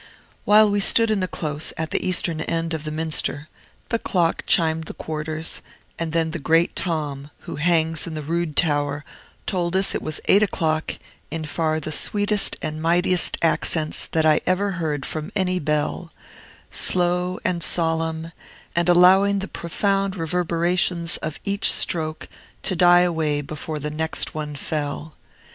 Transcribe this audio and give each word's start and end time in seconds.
While 0.45 0.71
we 0.71 0.79
stood 0.79 1.11
in 1.11 1.19
the 1.19 1.27
close, 1.27 1.73
at 1.77 1.91
the 1.91 2.03
eastern 2.03 2.41
end 2.41 2.73
of 2.73 2.85
the 2.85 2.91
Minster, 2.91 3.49
the 3.89 3.99
clock 3.99 4.41
chimed 4.47 4.85
the 4.85 4.95
quarters; 4.95 5.61
and 5.99 6.11
then 6.11 6.31
Great 6.31 6.75
Tom, 6.75 7.29
who 7.41 7.57
hangs 7.57 8.07
in 8.07 8.15
the 8.15 8.23
Rood 8.23 8.55
Tower, 8.57 9.05
told 9.45 9.75
us 9.75 9.93
it 9.93 10.01
was 10.01 10.19
eight 10.25 10.41
o'clock, 10.41 10.95
in 11.29 11.45
far 11.45 11.79
the 11.79 11.91
sweetest 11.91 12.57
and 12.63 12.81
mightiest 12.81 13.37
accents 13.43 14.07
that 14.07 14.25
I 14.25 14.41
ever 14.47 14.71
heard 14.71 15.05
from 15.05 15.31
any 15.35 15.59
bell, 15.59 16.11
slow, 16.71 17.39
and 17.45 17.61
solemn, 17.61 18.31
and 18.75 18.89
allowing 18.89 19.37
the 19.37 19.47
profound 19.47 20.15
reverberations 20.15 21.17
of 21.17 21.39
each 21.45 21.71
stroke 21.71 22.27
to 22.63 22.75
die 22.75 23.01
away 23.01 23.41
before 23.41 23.77
the 23.77 23.91
next 23.91 24.33
one 24.33 24.55
fell. 24.55 25.13